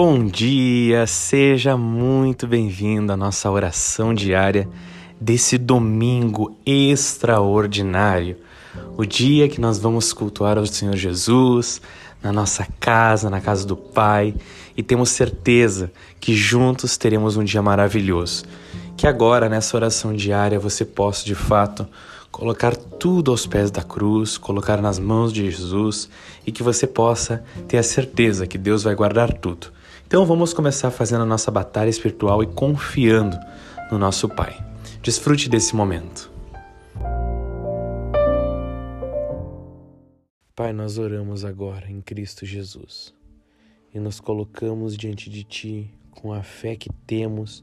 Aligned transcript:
Bom 0.00 0.24
dia, 0.24 1.08
seja 1.08 1.76
muito 1.76 2.46
bem-vindo 2.46 3.12
à 3.12 3.16
nossa 3.16 3.50
oração 3.50 4.14
diária 4.14 4.68
desse 5.20 5.58
domingo 5.58 6.56
extraordinário. 6.64 8.36
O 8.96 9.04
dia 9.04 9.48
que 9.48 9.60
nós 9.60 9.76
vamos 9.76 10.12
cultuar 10.12 10.56
ao 10.56 10.64
Senhor 10.66 10.94
Jesus 10.94 11.82
na 12.22 12.32
nossa 12.32 12.64
casa, 12.78 13.28
na 13.28 13.40
casa 13.40 13.66
do 13.66 13.76
Pai, 13.76 14.36
e 14.76 14.84
temos 14.84 15.08
certeza 15.08 15.90
que 16.20 16.32
juntos 16.32 16.96
teremos 16.96 17.36
um 17.36 17.42
dia 17.42 17.60
maravilhoso. 17.60 18.44
Que 18.96 19.04
agora, 19.04 19.48
nessa 19.48 19.76
oração 19.76 20.14
diária, 20.14 20.60
você 20.60 20.84
possa 20.84 21.24
de 21.24 21.34
fato 21.34 21.84
colocar 22.30 22.76
tudo 22.76 23.32
aos 23.32 23.48
pés 23.48 23.68
da 23.68 23.82
cruz, 23.82 24.38
colocar 24.38 24.80
nas 24.80 25.00
mãos 25.00 25.32
de 25.32 25.50
Jesus 25.50 26.08
e 26.46 26.52
que 26.52 26.62
você 26.62 26.86
possa 26.86 27.42
ter 27.66 27.78
a 27.78 27.82
certeza 27.82 28.46
que 28.46 28.56
Deus 28.56 28.84
vai 28.84 28.94
guardar 28.94 29.32
tudo. 29.32 29.76
Então 30.08 30.24
vamos 30.24 30.54
começar 30.54 30.90
fazendo 30.90 31.20
a 31.20 31.26
nossa 31.26 31.50
batalha 31.50 31.90
espiritual 31.90 32.42
e 32.42 32.46
confiando 32.46 33.38
no 33.90 33.98
nosso 33.98 34.26
Pai. 34.26 34.56
Desfrute 35.02 35.50
desse 35.50 35.76
momento. 35.76 36.32
Pai, 40.56 40.72
nós 40.72 40.96
oramos 40.96 41.44
agora 41.44 41.90
em 41.90 42.00
Cristo 42.00 42.46
Jesus 42.46 43.12
e 43.92 44.00
nos 44.00 44.18
colocamos 44.18 44.96
diante 44.96 45.28
de 45.28 45.44
Ti 45.44 45.94
com 46.10 46.32
a 46.32 46.42
fé 46.42 46.74
que 46.74 46.88
temos 47.06 47.62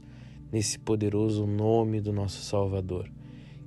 nesse 0.52 0.78
poderoso 0.78 1.48
nome 1.48 2.00
do 2.00 2.12
nosso 2.12 2.40
Salvador, 2.44 3.10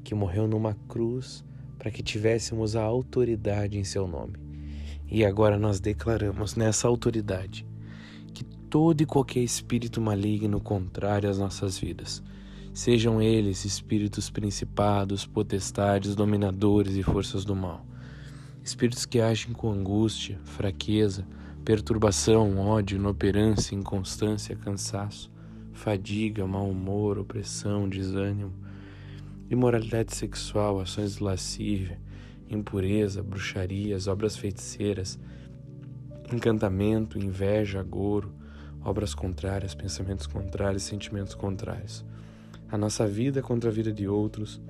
que 0.06 0.16
morreu 0.16 0.48
numa 0.48 0.74
cruz 0.88 1.44
para 1.78 1.92
que 1.92 2.02
tivéssemos 2.02 2.78
a 2.78 2.84
autoridade 2.84 3.78
em 3.78 3.84
Seu 3.84 4.08
nome. 4.08 4.38
E 5.06 5.26
agora 5.26 5.60
nós 5.60 5.82
declaramos 5.82 6.56
nessa 6.56 6.88
autoridade 6.88 7.68
todo 8.70 9.02
e 9.02 9.06
qualquer 9.06 9.40
espírito 9.40 10.00
maligno 10.00 10.60
contrário 10.62 11.30
às 11.30 11.40
nossas 11.40 11.78
vidas. 11.78 12.22
Sejam 12.72 13.20
eles 13.20 13.66
espíritos 13.66 14.30
principados, 14.30 15.26
potestades, 15.26 16.16
dominadores 16.16 16.96
e 16.96 17.02
forças 17.02 17.44
do 17.44 17.56
mal. 17.56 17.84
Espíritos 18.64 19.06
que 19.06 19.20
agem 19.20 19.54
com 19.54 19.72
angústia, 19.72 20.40
fraqueza, 20.44 21.26
perturbação, 21.66 22.60
ódio, 22.60 22.98
inoperância, 22.98 23.76
inconstância, 23.76 24.56
cansaço, 24.56 25.32
fadiga, 25.74 26.46
mau 26.46 26.70
humor, 26.70 27.18
opressão, 27.18 27.90
desânimo, 27.90 28.54
imoralidade 29.50 30.16
sexual, 30.16 30.80
ações 30.80 31.16
de 31.16 31.24
lascívia, 31.24 32.00
impureza, 32.48 33.24
bruxarias, 33.24 34.08
obras 34.08 34.38
feiticeiras, 34.38 35.20
encantamento, 36.32 37.18
inveja, 37.18 37.80
agouro, 37.80 38.39
obras 38.84 39.14
contrárias, 39.14 39.76
pensamentos 39.76 40.28
contrários, 40.28 40.84
sentimentos 40.84 41.36
contrários. 41.36 42.06
A 42.72 42.78
nossa 42.78 43.08
vida 43.08 43.42
contra 43.42 43.70
a 43.70 43.74
vida 43.74 43.92
de 43.92 44.08
outros 44.08 44.62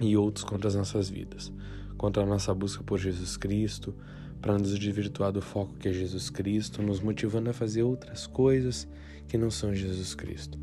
e 0.00 0.16
outros 0.16 0.44
contra 0.44 0.68
as 0.68 0.74
nossas 0.74 1.08
vidas, 1.08 1.52
contra 1.96 2.22
a 2.22 2.26
nossa 2.26 2.54
busca 2.54 2.82
por 2.82 2.98
Jesus 2.98 3.36
Cristo, 3.36 3.94
para 4.40 4.58
nos 4.58 4.78
desvirtuar 4.78 5.32
do 5.32 5.40
foco 5.40 5.74
que 5.74 5.88
é 5.88 5.92
Jesus 5.92 6.28
Cristo, 6.28 6.82
nos 6.82 7.00
motivando 7.00 7.48
a 7.48 7.52
fazer 7.54 7.82
outras 7.82 8.26
coisas 8.26 8.86
que 9.26 9.38
não 9.38 9.50
são 9.50 9.74
Jesus 9.74 10.14
Cristo, 10.14 10.58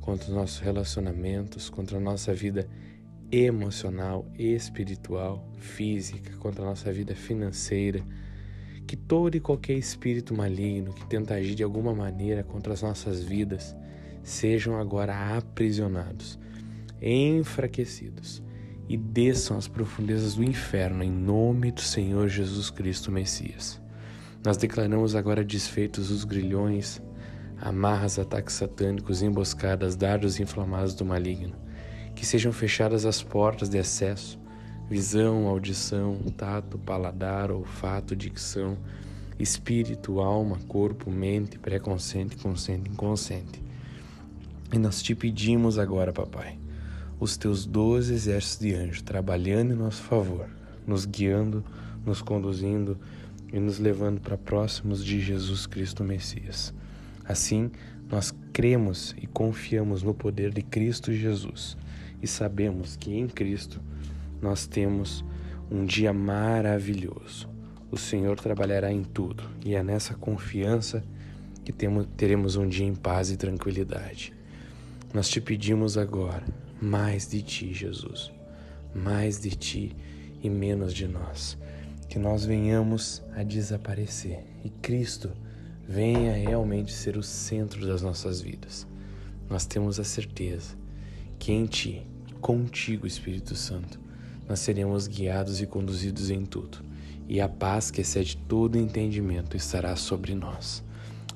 contra 0.00 0.28
os 0.28 0.34
nossos 0.34 0.60
relacionamentos, 0.60 1.68
contra 1.68 1.98
a 1.98 2.00
nossa 2.00 2.32
vida 2.32 2.68
emocional, 3.32 4.24
espiritual, 4.38 5.50
física, 5.58 6.36
contra 6.36 6.62
a 6.62 6.66
nossa 6.66 6.92
vida 6.92 7.16
financeira 7.16 8.04
que 8.86 8.96
todo 8.96 9.34
e 9.34 9.40
qualquer 9.40 9.76
espírito 9.76 10.34
maligno 10.34 10.92
que 10.92 11.06
tenta 11.06 11.34
agir 11.34 11.54
de 11.54 11.62
alguma 11.62 11.94
maneira 11.94 12.42
contra 12.42 12.72
as 12.72 12.82
nossas 12.82 13.22
vidas 13.22 13.74
sejam 14.22 14.78
agora 14.78 15.36
aprisionados, 15.36 16.38
enfraquecidos 17.00 18.42
e 18.88 18.96
desçam 18.96 19.56
às 19.56 19.68
profundezas 19.68 20.34
do 20.34 20.44
inferno 20.44 21.02
em 21.02 21.10
nome 21.10 21.72
do 21.72 21.80
Senhor 21.80 22.28
Jesus 22.28 22.70
Cristo 22.70 23.10
Messias. 23.10 23.80
Nós 24.44 24.56
declaramos 24.56 25.14
agora 25.14 25.42
desfeitos 25.42 26.10
os 26.10 26.24
grilhões, 26.24 27.02
amarras, 27.58 28.18
ataques 28.18 28.54
satânicos, 28.54 29.22
emboscadas, 29.22 29.96
dardos 29.96 30.38
inflamados 30.38 30.94
do 30.94 31.04
maligno, 31.04 31.56
que 32.14 32.26
sejam 32.26 32.52
fechadas 32.52 33.06
as 33.06 33.22
portas 33.22 33.70
de 33.70 33.78
acesso 33.78 34.38
visão, 34.88 35.46
audição, 35.46 36.16
tato, 36.36 36.78
paladar, 36.78 37.50
olfato, 37.50 38.14
dicção, 38.14 38.76
espírito, 39.38 40.20
alma, 40.20 40.58
corpo, 40.68 41.10
mente, 41.10 41.58
pré-consciente, 41.58 42.36
consciente, 42.36 42.90
inconsciente. 42.90 43.62
E 44.72 44.78
nós 44.78 45.02
te 45.02 45.14
pedimos 45.14 45.78
agora, 45.78 46.12
papai, 46.12 46.58
os 47.18 47.36
teus 47.36 47.64
doze 47.64 48.12
exércitos 48.12 48.66
de 48.66 48.74
anjos 48.74 49.02
trabalhando 49.02 49.72
em 49.72 49.76
nosso 49.76 50.02
favor, 50.02 50.48
nos 50.86 51.06
guiando, 51.06 51.64
nos 52.04 52.20
conduzindo 52.20 52.98
e 53.52 53.58
nos 53.58 53.78
levando 53.78 54.20
para 54.20 54.36
próximos 54.36 55.04
de 55.04 55.20
Jesus 55.20 55.66
Cristo 55.66 56.04
Messias. 56.04 56.74
Assim, 57.24 57.70
nós 58.10 58.34
cremos 58.52 59.14
e 59.20 59.26
confiamos 59.26 60.02
no 60.02 60.12
poder 60.12 60.52
de 60.52 60.62
Cristo 60.62 61.12
Jesus 61.12 61.76
e 62.22 62.26
sabemos 62.26 62.96
que 62.96 63.14
em 63.14 63.26
Cristo 63.26 63.80
nós 64.44 64.66
temos 64.66 65.24
um 65.70 65.86
dia 65.86 66.12
maravilhoso. 66.12 67.48
O 67.90 67.96
Senhor 67.96 68.38
trabalhará 68.38 68.92
em 68.92 69.02
tudo 69.02 69.42
e 69.64 69.74
é 69.74 69.82
nessa 69.82 70.12
confiança 70.12 71.02
que 71.64 71.72
temos, 71.72 72.06
teremos 72.14 72.54
um 72.54 72.68
dia 72.68 72.84
em 72.84 72.94
paz 72.94 73.30
e 73.30 73.38
tranquilidade. 73.38 74.34
Nós 75.14 75.30
te 75.30 75.40
pedimos 75.40 75.96
agora 75.96 76.44
mais 76.78 77.26
de 77.26 77.40
ti, 77.40 77.72
Jesus, 77.72 78.30
mais 78.94 79.40
de 79.40 79.56
ti 79.56 79.96
e 80.42 80.50
menos 80.50 80.92
de 80.92 81.08
nós. 81.08 81.56
Que 82.06 82.18
nós 82.18 82.44
venhamos 82.44 83.22
a 83.34 83.42
desaparecer 83.42 84.44
e 84.62 84.68
Cristo 84.68 85.30
venha 85.88 86.34
realmente 86.34 86.92
ser 86.92 87.16
o 87.16 87.22
centro 87.22 87.86
das 87.86 88.02
nossas 88.02 88.42
vidas. 88.42 88.86
Nós 89.48 89.64
temos 89.64 89.98
a 89.98 90.04
certeza 90.04 90.76
que 91.38 91.50
em 91.50 91.64
ti, 91.64 92.06
contigo, 92.42 93.06
Espírito 93.06 93.56
Santo, 93.56 94.03
nós 94.48 94.60
seremos 94.60 95.06
guiados 95.06 95.60
e 95.60 95.66
conduzidos 95.66 96.30
em 96.30 96.44
tudo, 96.44 96.78
e 97.28 97.40
a 97.40 97.48
paz 97.48 97.90
que 97.90 98.00
excede 98.00 98.36
todo 98.36 98.78
entendimento 98.78 99.56
estará 99.56 99.96
sobre 99.96 100.34
nós. 100.34 100.82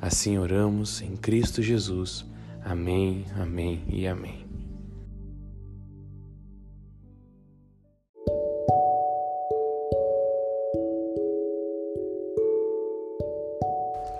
Assim 0.00 0.38
oramos 0.38 1.02
em 1.02 1.16
Cristo 1.16 1.62
Jesus. 1.62 2.24
Amém, 2.64 3.24
amém 3.36 3.82
e 3.88 4.06
amém. 4.06 4.46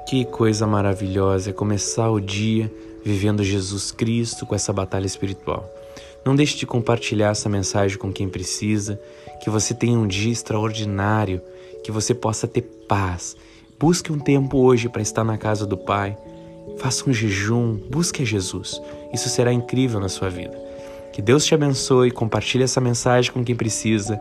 Que 0.09 0.25
coisa 0.25 0.66
maravilhosa 0.66 1.50
é 1.50 1.53
começar 1.53 2.09
o 2.10 2.19
dia 2.19 2.72
vivendo 3.05 3.44
Jesus 3.44 3.93
Cristo 3.93 4.47
com 4.47 4.55
essa 4.55 4.72
batalha 4.72 5.05
espiritual. 5.05 5.70
Não 6.25 6.34
deixe 6.34 6.56
de 6.56 6.67
compartilhar 6.67 7.31
essa 7.31 7.49
mensagem 7.49 7.97
com 7.97 8.12
quem 8.12 8.29
precisa, 8.29 9.01
que 9.43 9.51
você 9.51 9.73
tenha 9.75 9.99
um 9.99 10.06
dia 10.06 10.33
extraordinário, 10.33 11.41
que 11.83 11.93
você 11.93 12.15
possa 12.15 12.47
ter 12.47 12.62
paz. 12.62 13.37
Busque 13.79 14.12
um 14.12 14.19
tempo 14.19 14.59
hoje 14.59 14.89
para 14.89 15.03
estar 15.03 15.25
na 15.25 15.39
casa 15.39 15.65
do 15.65 15.77
Pai. 15.77 16.17
Faça 16.79 17.09
um 17.09 17.12
jejum, 17.12 17.75
busque 17.89 18.23
a 18.23 18.27
Jesus. 18.27 18.81
Isso 19.12 19.29
será 19.29 19.53
incrível 19.53 20.01
na 20.01 20.09
sua 20.09 20.29
vida. 20.29 20.56
Que 21.12 21.23
Deus 21.23 21.45
te 21.45 21.55
abençoe, 21.55 22.11
compartilhe 22.11 22.65
essa 22.65 22.81
mensagem 22.81 23.33
com 23.33 23.45
quem 23.45 23.55
precisa. 23.55 24.21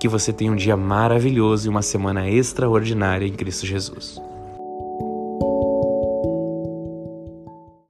Que 0.00 0.08
você 0.08 0.32
tenha 0.32 0.52
um 0.52 0.56
dia 0.56 0.76
maravilhoso 0.76 1.66
e 1.66 1.70
uma 1.70 1.82
semana 1.82 2.28
extraordinária 2.28 3.26
em 3.26 3.32
Cristo 3.32 3.66
Jesus. 3.66 4.20